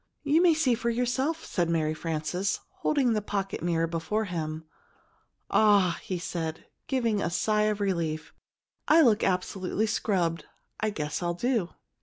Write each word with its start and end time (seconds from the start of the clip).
"You 0.23 0.41
may 0.41 0.55
see 0.55 0.73
for 0.73 0.89
yourself," 0.89 1.45
said 1.45 1.69
Mary 1.69 1.93
Frances, 1.93 2.61
holding 2.77 3.13
the 3.13 3.21
pocket 3.21 3.61
mirror 3.61 3.85
before 3.85 4.25
him. 4.25 4.65
"Ah," 5.51 5.99
he 6.01 6.17
said, 6.17 6.65
giving 6.87 7.21
a 7.21 7.29
sigh 7.29 7.67
of 7.69 7.79
relief. 7.79 8.33
"I 8.87 9.01
look 9.01 9.23
absolutely 9.23 9.85
scrubbed; 9.85 10.45
I 10.79 10.89
guess 10.89 11.21
I'll 11.21 11.35
do!" 11.35 11.75